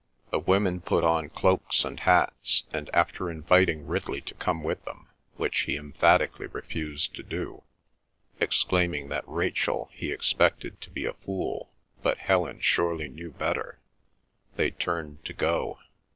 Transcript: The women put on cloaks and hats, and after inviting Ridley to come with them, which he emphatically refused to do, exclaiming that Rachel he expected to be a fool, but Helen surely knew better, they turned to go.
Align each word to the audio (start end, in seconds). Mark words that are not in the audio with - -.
The 0.31 0.39
women 0.39 0.79
put 0.81 1.03
on 1.03 1.29
cloaks 1.29 1.85
and 1.85 1.99
hats, 1.99 2.63
and 2.73 2.89
after 2.91 3.29
inviting 3.29 3.85
Ridley 3.85 4.19
to 4.21 4.33
come 4.33 4.63
with 4.63 4.83
them, 4.83 5.09
which 5.35 5.59
he 5.67 5.75
emphatically 5.77 6.47
refused 6.47 7.13
to 7.17 7.21
do, 7.21 7.61
exclaiming 8.39 9.09
that 9.09 9.23
Rachel 9.29 9.91
he 9.93 10.11
expected 10.11 10.81
to 10.81 10.89
be 10.89 11.05
a 11.05 11.13
fool, 11.13 11.71
but 12.01 12.17
Helen 12.17 12.61
surely 12.61 13.09
knew 13.09 13.29
better, 13.29 13.77
they 14.55 14.71
turned 14.71 15.23
to 15.25 15.33
go. 15.33 15.77